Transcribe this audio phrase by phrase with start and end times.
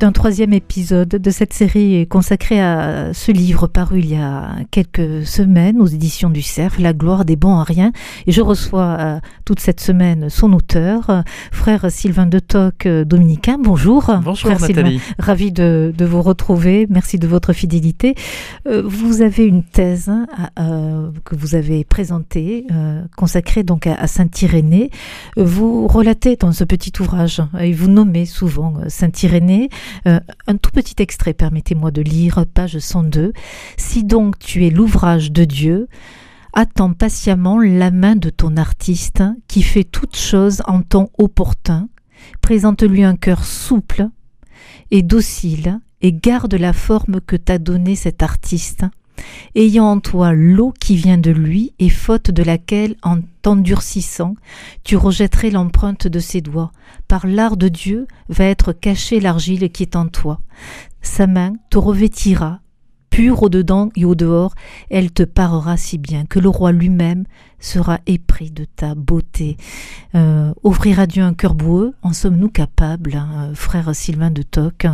[0.00, 4.54] C'est un troisième épisode de cette série consacrée à ce livre paru il y a
[4.70, 7.90] quelques semaines aux éditions du Cerf, La gloire des bons à rien.
[8.28, 13.04] Et je reçois euh, toute cette semaine son auteur, euh, frère Sylvain de Toc, euh,
[13.04, 13.58] dominicain.
[13.60, 14.04] Bonjour.
[14.22, 15.00] Bonjour frère Nathalie.
[15.00, 16.86] Sylvain, ravi de, de, vous retrouver.
[16.88, 18.14] Merci de votre fidélité.
[18.66, 20.12] vous avez une thèse
[20.54, 22.68] que vous avez présentée,
[23.16, 24.90] consacrée donc à, à Saint-Irénée.
[25.36, 29.70] Vous relatez dans ce petit ouvrage, et vous nommez souvent Saint-Irénée,
[30.06, 33.32] euh, un tout petit extrait, permettez-moi de lire, page 102.
[33.76, 35.88] Si donc tu es l'ouvrage de Dieu,
[36.52, 41.88] attends patiemment la main de ton artiste qui fait toutes choses en temps opportun.
[42.40, 44.08] Présente-lui un cœur souple
[44.90, 48.84] et docile et garde la forme que t'a donnée cet artiste
[49.54, 54.34] ayant en toi l'eau qui vient de lui et faute de laquelle, en t'endurcissant,
[54.84, 56.72] tu rejetterais l'empreinte de ses doigts.
[57.08, 60.40] Par l'art de Dieu va être cachée l'argile qui est en toi.
[61.02, 62.60] Sa main te revêtira
[63.10, 64.54] pure au dedans et au dehors,
[64.90, 67.24] elle te parera si bien que le roi lui-même
[67.60, 69.56] sera épris de ta beauté.
[70.14, 74.86] Euh, offrir à Dieu un cœur boueux, en sommes-nous capables, hein, frère Sylvain de Toc?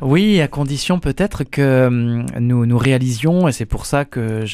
[0.00, 4.44] Oui, à condition peut-être que hum, nous, nous réalisions, et c'est pour ça que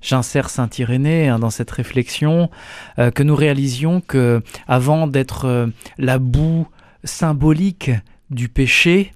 [0.00, 2.50] j'insère Saint Irénée hein, dans cette réflexion,
[2.98, 5.66] euh, que nous réalisions que avant d'être euh,
[5.98, 6.66] la boue
[7.04, 7.90] symbolique
[8.30, 9.12] du péché,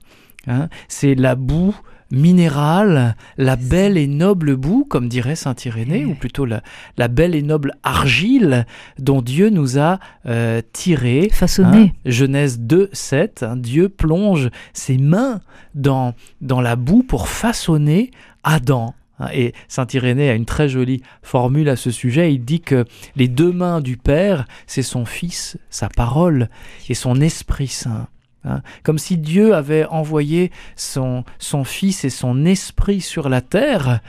[0.47, 1.75] hein, c'est la boue
[2.11, 6.63] minérale, la belle et noble boue, comme dirait saint Irénée, ou plutôt la,
[6.97, 8.67] la, belle et noble argile
[8.99, 11.29] dont Dieu nous a euh, tiré.
[11.33, 11.79] Façonné.
[11.79, 13.43] Hein, Genèse 2, 7.
[13.43, 15.41] Hein, Dieu plonge ses mains
[15.75, 18.11] dans, dans la boue pour façonner
[18.43, 18.95] Adam.
[19.19, 22.35] Hein, et Saint Irénée a une très jolie formule à ce sujet.
[22.35, 22.85] Il dit que
[23.17, 26.49] les deux mains du Père, c'est son Fils, sa parole
[26.89, 28.09] et son Esprit Saint.
[28.45, 34.01] Hein, comme si Dieu avait envoyé son, son Fils et son Esprit sur la terre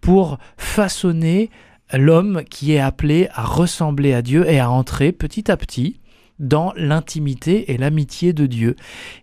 [0.00, 1.50] pour façonner
[1.92, 6.00] l'homme qui est appelé à ressembler à Dieu et à entrer petit à petit
[6.38, 8.76] dans l'intimité et l'amitié de Dieu.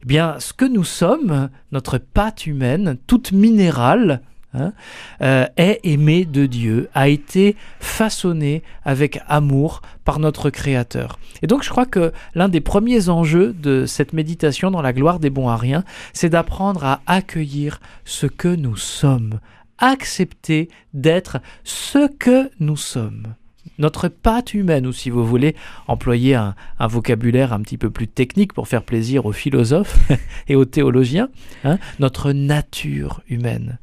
[0.04, 4.22] Eh bien, ce que nous sommes, notre pâte humaine, toute minérale,
[4.58, 4.74] Hein,
[5.22, 11.20] euh, est aimé de Dieu, a été façonné avec amour par notre Créateur.
[11.44, 15.20] Et donc je crois que l'un des premiers enjeux de cette méditation dans la gloire
[15.20, 19.40] des bons à rien, c'est d'apprendre à accueillir ce que nous sommes,
[19.78, 23.36] accepter d'être ce que nous sommes
[23.80, 25.56] notre patte humaine, ou si vous voulez
[25.88, 30.00] employer un, vocabulaire un petit peu plus technique pour faire plaisir aux philosophes
[30.48, 31.30] et aux théologiens,
[31.64, 33.78] hein, notre nature humaine.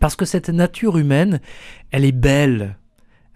[0.00, 1.40] Parce que cette nature humaine,
[1.90, 2.76] elle est belle,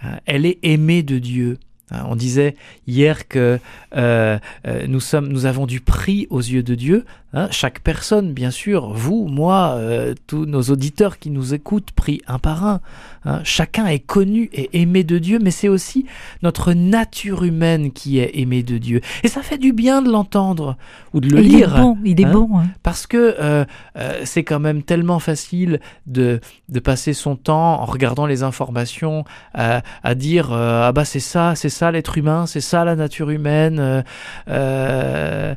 [0.03, 1.59] hein, elle est aimée de Dieu.
[1.91, 2.55] Hein, on disait
[2.87, 3.59] hier que
[3.97, 7.05] euh, euh, nous, sommes, nous avons du prix aux yeux de Dieu.
[7.35, 12.23] Hein, chaque personne, bien sûr, vous, moi, euh, tous nos auditeurs qui nous écoutent, pris
[12.27, 12.81] un par un.
[13.27, 16.07] Hein, chacun est connu et aimé de Dieu, mais c'est aussi
[16.43, 19.03] notre nature humaine qui est aimée de Dieu.
[19.25, 20.79] Et ça fait du bien de l'entendre
[21.13, 21.77] ou de le il lire.
[21.77, 22.49] Est bon, il est bon.
[22.83, 23.67] Parce que euh,
[23.99, 26.41] euh, c'est quand même tellement facile de,
[26.71, 31.55] de passer son temps en regardant les informations à, à dire ah bah c'est ça,
[31.57, 34.03] c'est ça l'être humain, c'est ça la nature humaine.
[34.47, 35.57] À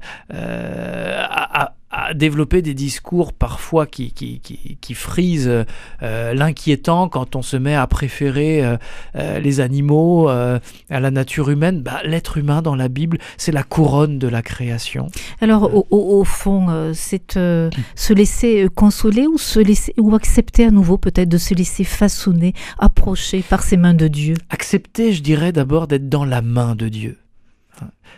[2.14, 5.66] développer des discours parfois qui, qui, qui, qui frisent
[6.04, 8.78] euh, l'inquiétant quand on se met à préférer euh,
[9.16, 11.82] euh, les animaux à la nature humaine.
[11.82, 15.08] Bah, L'être humain dans la Bible, c'est la couronne de la création.
[15.40, 17.34] Alors au, fond, c'est
[17.96, 22.54] se laisser consoler ou, se laisser, ou accepter à nouveau peut-être de se laisser façonner,
[22.80, 24.36] approcher par ses mains de Dieu?
[24.50, 27.18] Accepter, je dirais d'abord d'être dans la main de Dieu.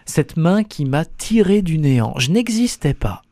[0.05, 2.13] Cette main qui m'a tiré du néant.
[2.17, 3.22] Je n'existais pas.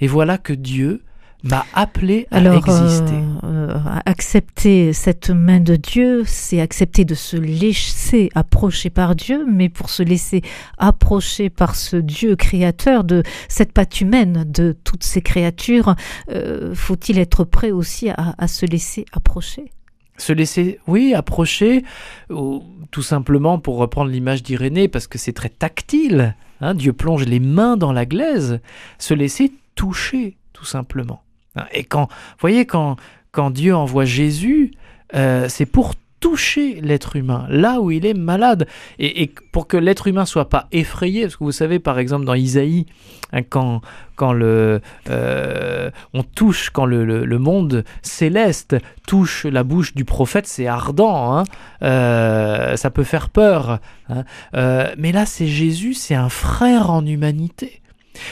[0.00, 1.02] Et voilà que Dieu
[1.42, 3.14] m'a appelé à Alors, exister.
[3.44, 9.68] Euh, accepter cette main de Dieu, c'est accepter de se laisser approcher par Dieu, mais
[9.68, 10.42] pour se laisser
[10.76, 15.94] approcher par ce Dieu créateur de cette patte humaine, de toutes ces créatures,
[16.30, 19.70] euh, faut-il être prêt aussi à, à se laisser approcher?
[20.18, 21.82] Se laisser, oui, approcher,
[22.28, 26.36] ou tout simplement pour reprendre l'image d'Irénée, parce que c'est très tactile.
[26.60, 28.60] Hein, Dieu plonge les mains dans la glaise,
[28.98, 31.22] se laisser toucher, tout simplement.
[31.72, 32.96] Et quand, vous voyez, quand,
[33.32, 34.72] quand Dieu envoie Jésus,
[35.14, 38.68] euh, c'est pour toucher l'être humain là où il est malade.
[38.98, 42.34] Et, pour que l'être humain soit pas effrayé, parce que vous savez, par exemple, dans
[42.34, 42.84] Isaïe,
[43.32, 43.80] hein, quand,
[44.16, 50.46] quand le, euh, on touche, quand le, le, monde céleste touche la bouche du prophète,
[50.46, 51.44] c'est ardent, hein.
[51.82, 53.80] Euh, ça peut faire peur.
[54.10, 54.24] hein.
[54.98, 57.79] Mais là, c'est Jésus, c'est un frère en humanité.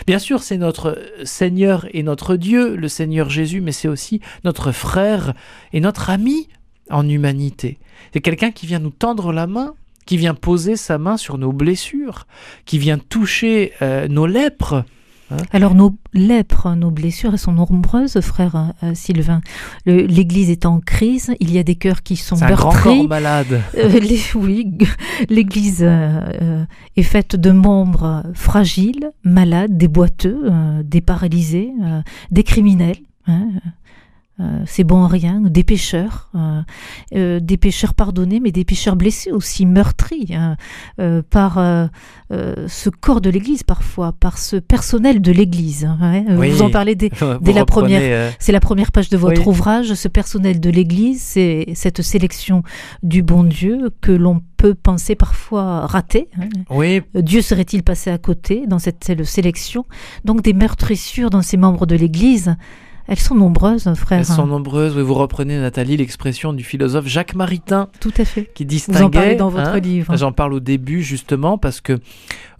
[0.07, 4.73] Bien sûr, c'est notre Seigneur et notre Dieu, le Seigneur Jésus, mais c'est aussi notre
[4.73, 5.35] frère
[5.73, 6.49] et notre ami
[6.91, 7.79] en humanité.
[8.13, 9.75] C'est quelqu'un qui vient nous tendre la main,
[10.07, 12.27] qui vient poser sa main sur nos blessures,
[12.65, 14.85] qui vient toucher euh, nos lèpres.
[15.53, 19.41] Alors nos lèpres, nos blessures, elles sont nombreuses, frère euh, Sylvain.
[19.87, 23.61] L'Église est en crise, il y a des cœurs qui sont un grand corps malade.
[23.77, 24.73] Euh, les- oui,
[25.29, 26.65] l'Église euh,
[26.97, 30.51] est faite de membres fragiles, malades, des boiteux,
[30.85, 31.71] des paralysés,
[32.31, 32.97] des criminels.
[33.27, 33.49] hein,
[34.41, 36.61] euh, c'est bon à rien, des pécheurs, euh,
[37.15, 40.57] euh, des pécheurs pardonnés, mais des pécheurs blessés aussi, meurtris hein,
[41.31, 41.55] par
[42.31, 45.85] ce corps de l'Église parfois, par ce personnel de l'Église.
[45.85, 46.51] hein, Oui.
[46.51, 47.11] Vous en parlez Dès
[47.53, 49.49] la première- c'est la première page de votre Oui.
[49.49, 52.63] ouvrage, ce personnel de l'Église, c'est cette sélection
[53.03, 56.29] du bon Dieu que l'on peut penser parfois ratée.
[56.39, 56.49] hein.
[56.71, 59.85] oui, Dieu serait-il passé à côté dans cette sélection?
[60.25, 62.57] Donc des meurtrissures dans ces membres de l'Église,
[63.09, 64.19] elles sont nombreuses, frère.
[64.21, 64.95] elles sont nombreuses.
[64.97, 68.51] Oui, vous reprenez, Nathalie, l'expression du philosophe Jacques Maritain Tout à fait.
[68.55, 69.03] qui Vous distinguait.
[69.05, 70.17] en parlez dans votre hein, livre.
[70.17, 71.99] J'en parle au début justement parce que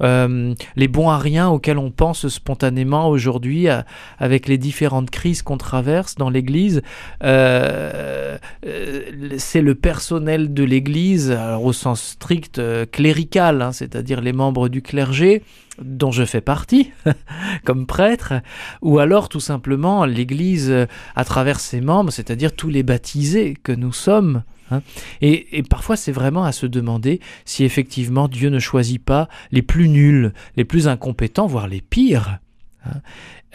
[0.03, 3.85] euh, les bons à rien auxquels on pense spontanément aujourd'hui, à-
[4.19, 6.83] avec les différentes crises qu'on traverse dans l'Église,
[7.25, 9.03] euh, euh,
[9.39, 14.69] c'est le personnel de l'Église, alors au sens strict euh, clérical, hein, c'est-à-dire les membres
[14.69, 15.43] du clergé
[15.83, 16.91] dont je fais partie
[17.65, 18.35] comme prêtre,
[18.83, 20.87] ou alors tout simplement l'Église
[21.17, 24.43] à travers ses membres, c'est-à-dire tous les baptisés que nous sommes.
[24.71, 24.83] hein.
[25.21, 29.63] Et, et parfois c'est vraiment à se demander si effectivement Dieu ne choisit pas les
[29.63, 32.39] plus nuls, les plus incompétents, voire les pires.
[32.85, 33.01] hein.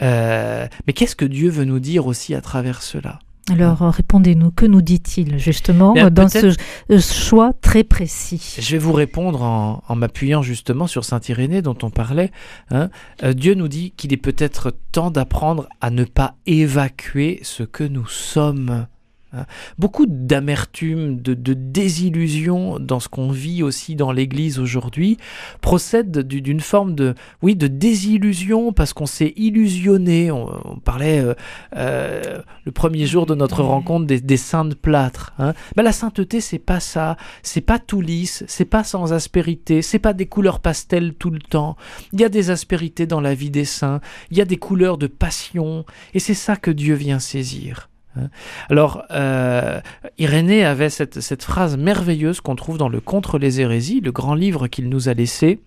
[0.02, 3.20] Euh, mais qu'est-ce que Dieu veut nous dire aussi à travers cela?
[3.50, 6.54] Alors répondez-nous, que nous dit-il justement Bien, dans ce
[6.90, 8.56] euh, choix très précis?
[8.58, 12.30] Je vais vous répondre en, en m'appuyant justement sur Saint Irénée dont on parlait.
[12.70, 12.88] hein.
[13.22, 17.84] Euh, Dieu nous dit qu'il est peut-être temps d'apprendre à ne pas évacuer ce que
[17.84, 18.86] nous sommes.
[19.34, 19.46] Hein.
[19.78, 25.18] Beaucoup d'amertume, de, désillusion dans ce qu'on vit aussi dans l'Église aujourd'hui
[25.60, 30.30] procède du- d'une forme de, oui, de désillusion parce qu'on s'est illusionné.
[30.30, 31.34] On, parlait euh,
[31.76, 35.32] euh, le premier jour de notre rencontre des, des saints de plâtre.
[35.38, 35.54] hein.
[35.76, 39.98] Ben, la sainteté, c'est pas ça c'est pas tout lisse, c'est pas sans aspérité, c'est
[39.98, 41.76] pas des couleurs pastel tout le temps.
[42.12, 44.00] Il y a des aspérités dans la vie des saints,
[44.30, 45.84] il y a des couleurs de passion,
[46.14, 47.88] et c'est ça que Dieu vient saisir.
[48.16, 48.28] Hein.
[48.70, 49.80] Alors, euh,
[50.18, 54.66] Irénée avait cette, phrase merveilleuse qu'on trouve dans le Contre les hérésies, le grand livre
[54.68, 55.60] qu'il nous a laissé,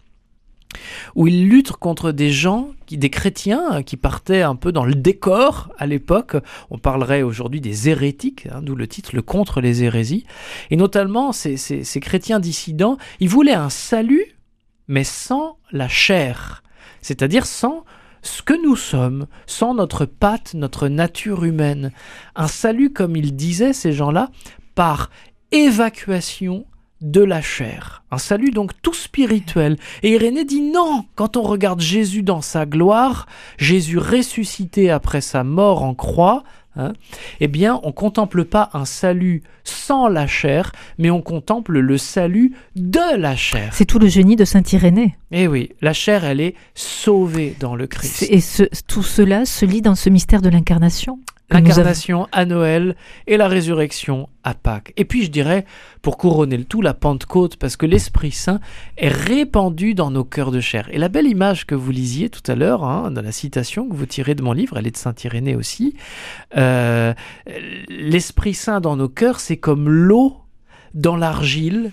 [1.16, 5.70] où il lutte contre des gens, des chrétiens qui partaient un peu dans le décor
[5.78, 6.36] à l'époque.
[6.70, 10.26] On parlerait aujourd'hui des hérétiques, hein, d'où le titre, le Contre les hérésies.
[10.70, 14.26] Et notamment, ces- ces chrétiens dissidents, ils voulaient un salut,
[14.88, 16.64] mais sans la chair,
[17.02, 17.84] c'est-à-dire sans
[18.28, 21.92] ce que nous sommes, sans notre patte, notre nature humaine.
[22.36, 24.30] Un salut, comme ils disaient, ces gens-là,
[24.76, 25.10] par
[25.52, 26.66] évacuation
[27.02, 28.04] de la chair.
[28.12, 29.78] Un salut donc tout spirituel.
[30.04, 33.28] Et Irénée dit non, quand on regarde Jésus dans sa gloire,
[33.58, 36.44] Jésus ressuscité après sa mort en croix,
[36.78, 36.94] hein,
[37.40, 42.54] eh bien, on contemple pas un salut sans la chair, mais on contemple le salut
[42.76, 43.70] de la chair.
[43.74, 45.18] C'est tout le génie de Saint Irénée.
[45.32, 48.26] Eh oui, la chair, elle est sauvée dans le Christ.
[48.30, 51.20] Et ce- tout cela se lit dans ce mystère de l'incarnation.
[51.50, 54.92] L'incarnation à Noël et la résurrection à Pâques.
[54.98, 55.66] Et puis je dirais,
[56.02, 58.60] pour couronner le tout, la Pentecôte, parce que l'Esprit Saint
[58.98, 60.90] est répandu dans nos cœurs de chair.
[60.92, 63.96] Et la belle image que vous lisiez tout à l'heure, hein, dans la citation que
[63.96, 65.96] vous tirez de mon livre, elle est de Saint Irénée aussi,
[66.58, 67.14] euh,
[67.88, 70.36] l'Esprit Saint dans nos cœurs, c'est comme l'eau
[70.94, 71.92] dans l'argile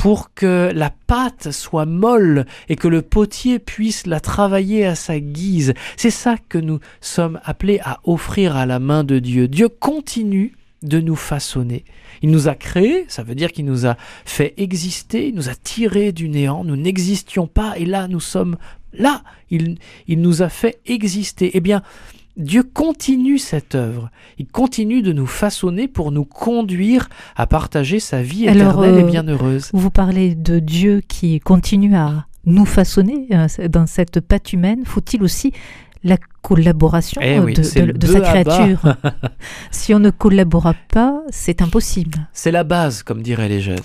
[0.00, 5.20] pour que la pâte soit molle et que le potier puisse la travailler à sa
[5.20, 5.74] guise.
[5.98, 9.46] C'est ça que nous sommes appelés à offrir à la main de Dieu.
[9.46, 11.84] Dieu continue de nous façonner.
[12.22, 15.54] Il nous a créés, ça veut dire qu'il nous a fait exister, il nous a
[15.54, 18.56] tirés du néant, nous n'existions pas et là nous sommes
[18.94, 19.22] là.
[19.50, 19.76] Il,
[20.06, 21.50] il nous a fait exister.
[21.52, 21.82] Eh bien,
[22.36, 24.10] Dieu continue cette œuvre.
[24.38, 29.06] Il continue de nous façonner pour nous conduire à partager sa vie Alors, éternelle euh,
[29.06, 29.70] et bienheureuse.
[29.72, 34.84] Vous parlez de Dieu qui continue à nous façonner euh, dans cette patte humaine.
[34.86, 35.52] Faut-il aussi
[36.02, 38.96] la collaboration Eh oui, de, de- sa créature.
[39.70, 42.28] si on ne collabora pas, c'est impossible.
[42.32, 43.76] C'est la base, comme diraient les jeunes.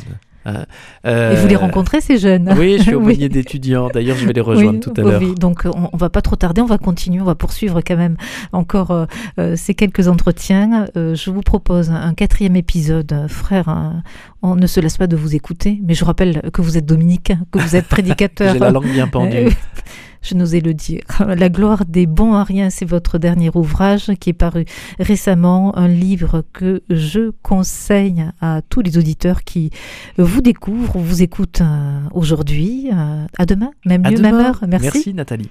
[0.48, 2.54] Euh, Et vous les rencontrez, ces jeunes?
[2.58, 3.18] Oui, je suis au Oui.
[3.30, 3.90] d'étudiants.
[3.94, 5.22] D'ailleurs, je vais les rejoindre Oui, tout à l'heure.
[5.22, 5.34] oui.
[5.36, 8.16] Donc on, on va pas trop tarder, on va continuer, on va poursuivre quand même
[8.52, 9.06] encore euh,
[9.40, 10.86] euh, ces quelques entretiens.
[10.98, 13.70] Euh, je vous propose un quatrième épisode, Euh, frère.
[13.70, 14.04] hein,
[14.42, 17.40] on ne se lasse pas de vous écouter, mais je rappelle que vous êtes dominicain,
[17.52, 18.54] que vous êtes prédicateur.
[18.54, 19.50] J'ai la langue bien pendue.
[20.26, 21.02] Je n'osais le dire.
[21.38, 24.66] La gloire des bons à rien, c'est votre dernier ouvrage qui est paru
[25.00, 29.70] récemment, un livre que je conseille à tous les auditeurs qui
[30.18, 32.90] vous découvrent, vous écoutent euh, aujourd'hui.
[32.92, 34.32] Euh, À demain, même À lieu, demain.
[34.32, 34.60] même heure.
[34.68, 34.86] Merci.
[34.94, 35.50] Merci Nathalie.